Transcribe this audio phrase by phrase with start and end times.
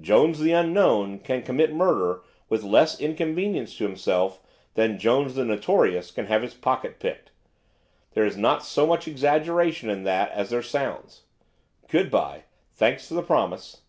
[0.00, 4.42] Jones the Unknown can commit murder with less inconvenience to himself
[4.74, 7.30] than Jones the Notorious can have his pocket picked,
[8.14, 11.22] there is not so much exaggeration in that as there sounds.
[11.88, 13.82] Good bye, thanks for your promise.